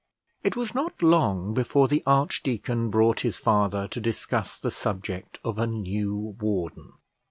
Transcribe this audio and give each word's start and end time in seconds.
It 0.41 0.55
was 0.55 0.73
not 0.73 1.03
long 1.03 1.53
before 1.53 1.87
the 1.87 2.01
archdeacon 2.07 2.89
brought 2.89 3.19
his 3.19 3.37
father 3.37 3.87
to 3.89 4.01
discuss 4.01 4.57
the 4.57 4.71
subject 4.71 5.39
of 5.43 5.59
a 5.59 5.67
new 5.67 6.35
warden. 6.41 6.93